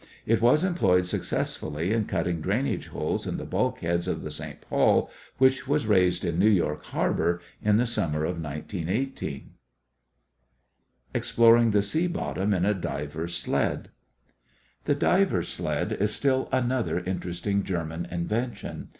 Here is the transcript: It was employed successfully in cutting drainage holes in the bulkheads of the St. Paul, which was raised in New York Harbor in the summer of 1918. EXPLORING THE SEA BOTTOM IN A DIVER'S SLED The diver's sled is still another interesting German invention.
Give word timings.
It 0.25 0.41
was 0.41 0.63
employed 0.63 1.05
successfully 1.07 1.93
in 1.93 2.05
cutting 2.05 2.41
drainage 2.41 2.87
holes 2.87 3.27
in 3.27 3.37
the 3.37 3.45
bulkheads 3.45 4.07
of 4.07 4.23
the 4.23 4.31
St. 4.31 4.59
Paul, 4.59 5.11
which 5.37 5.67
was 5.67 5.85
raised 5.85 6.25
in 6.25 6.39
New 6.39 6.49
York 6.49 6.81
Harbor 6.85 7.39
in 7.61 7.77
the 7.77 7.85
summer 7.85 8.25
of 8.25 8.41
1918. 8.41 9.51
EXPLORING 11.13 11.69
THE 11.69 11.83
SEA 11.83 12.07
BOTTOM 12.07 12.51
IN 12.51 12.65
A 12.65 12.73
DIVER'S 12.73 13.35
SLED 13.35 13.89
The 14.85 14.95
diver's 14.95 15.49
sled 15.49 15.91
is 15.91 16.11
still 16.15 16.49
another 16.51 16.99
interesting 17.01 17.61
German 17.61 18.07
invention. 18.09 18.89